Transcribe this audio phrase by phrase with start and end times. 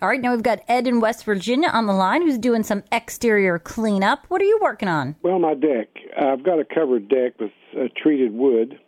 [0.00, 2.84] All right, now we've got Ed in West Virginia on the line who's doing some
[2.92, 4.26] exterior cleanup.
[4.28, 5.16] What are you working on?
[5.22, 5.88] Well, my deck.
[6.16, 8.78] I've got a covered deck with uh, treated wood,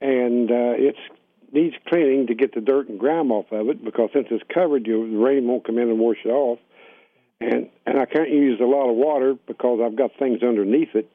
[0.00, 0.96] and uh, it
[1.52, 4.86] needs cleaning to get the dirt and grime off of it because since it's covered,
[4.86, 6.58] you, the rain won't come in and wash it off.
[7.42, 11.10] And and I can't use a lot of water because I've got things underneath it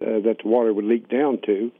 [0.00, 1.70] uh, that the water would leak down to.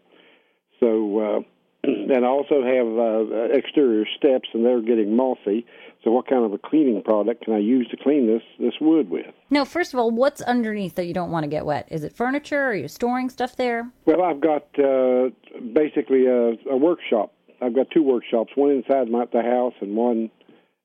[0.80, 1.41] So uh,
[1.82, 5.66] and I also have uh, exterior steps, and they're getting mossy.
[6.04, 9.11] So, what kind of a cleaning product can I use to clean this this wood
[9.11, 9.26] with?
[9.50, 11.88] Now, first of all, what's underneath that you don't want to get wet?
[11.90, 12.62] Is it furniture?
[12.62, 13.90] Are you storing stuff there?
[14.07, 15.30] Well, I've got uh,
[15.74, 17.32] basically a, a workshop.
[17.62, 20.30] I've got two workshops, one inside my, the house and one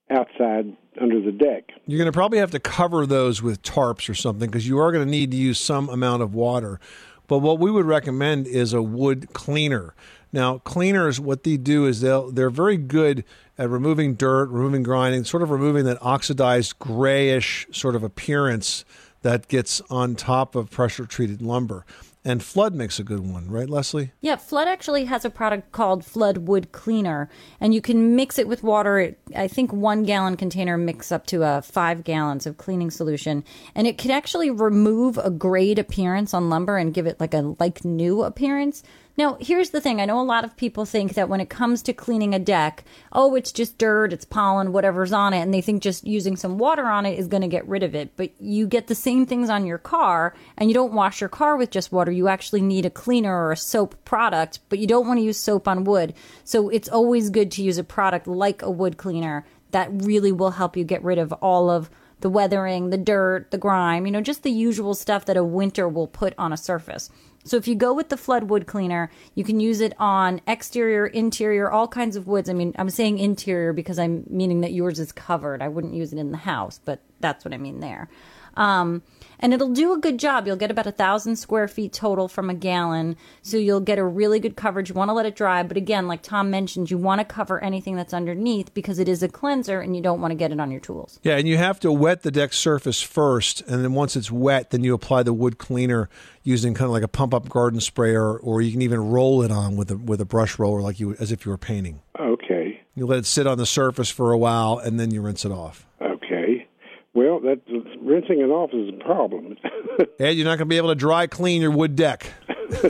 [0.09, 1.69] outside under the deck.
[1.87, 4.91] You're going to probably have to cover those with tarps or something because you are
[4.91, 6.79] going to need to use some amount of water.
[7.27, 9.93] But what we would recommend is a wood cleaner.
[10.31, 13.23] Now, cleaners, what they do is they'll they're very good
[13.57, 18.83] at removing dirt, removing grinding, sort of removing that oxidized grayish sort of appearance
[19.21, 21.85] that gets on top of pressure treated lumber.
[22.27, 24.11] And Flood makes a good one, right, Leslie?
[24.19, 28.47] Yeah, Flood actually has a product called Flood Wood Cleaner, and you can mix it
[28.47, 29.15] with water.
[29.35, 33.43] I think one gallon container mix up to a five gallons of cleaning solution,
[33.75, 37.55] and it can actually remove a grayed appearance on lumber and give it like a
[37.59, 38.81] like new appearance.
[39.17, 40.01] Now, here's the thing.
[40.01, 42.83] I know a lot of people think that when it comes to cleaning a deck,
[43.13, 46.57] oh, it's just dirt, it's pollen, whatever's on it, and they think just using some
[46.57, 48.11] water on it is going to get rid of it.
[48.17, 51.55] But you get the same things on your car, and you don't wash your car
[51.55, 52.11] with just water.
[52.11, 55.37] You actually need a cleaner or a soap product, but you don't want to use
[55.37, 56.13] soap on wood.
[56.43, 60.51] So it's always good to use a product like a wood cleaner that really will
[60.51, 64.21] help you get rid of all of the weathering, the dirt, the grime, you know,
[64.21, 67.09] just the usual stuff that a winter will put on a surface.
[67.45, 71.05] So if you go with the flood wood cleaner, you can use it on exterior,
[71.05, 72.49] interior, all kinds of woods.
[72.49, 75.61] I mean, I'm saying interior because I'm meaning that yours is covered.
[75.61, 78.09] I wouldn't use it in the house, but that's what I mean there.
[78.57, 79.03] Um,
[79.39, 80.47] and it'll do a good job.
[80.47, 84.03] You'll get about a thousand square feet total from a gallon, so you'll get a
[84.03, 84.89] really good coverage.
[84.89, 87.61] You want to let it dry, but again, like Tom mentioned, you want to cover
[87.61, 90.59] anything that's underneath because it is a cleanser, and you don't want to get it
[90.59, 91.19] on your tools.
[91.21, 94.69] Yeah, and you have to wet the deck surface first, and then once it's wet,
[94.71, 96.09] then you apply the wood cleaner
[96.43, 99.51] using kind of like a pump up garden sprayer, or you can even roll it
[99.51, 102.01] on with a with a brush roller, like you as if you were painting.
[102.19, 102.81] Okay.
[102.95, 105.51] You let it sit on the surface for a while, and then you rinse it
[105.51, 105.85] off.
[106.01, 106.67] Okay.
[107.13, 107.61] Well, that
[108.01, 109.57] rinsing it off is a problem.
[110.19, 112.31] Ed, you're not going to be able to dry clean your wood deck.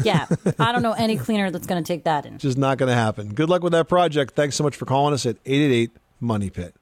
[0.03, 0.25] yeah,
[0.59, 2.37] I don't know any cleaner that's going to take that in.
[2.37, 3.33] Just not going to happen.
[3.33, 4.35] Good luck with that project.
[4.35, 6.75] Thanks so much for calling us at 888 Money Pit.